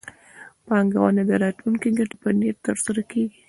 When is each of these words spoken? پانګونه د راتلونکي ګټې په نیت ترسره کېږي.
پانګونه 0.67 1.21
د 1.29 1.31
راتلونکي 1.43 1.89
ګټې 1.97 2.15
په 2.21 2.29
نیت 2.39 2.57
ترسره 2.67 3.01
کېږي. 3.11 3.37